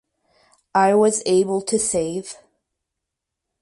I 0.73 0.95
was 0.95 1.21
able 1.27 1.61
to 1.61 1.77
save. 1.77 2.33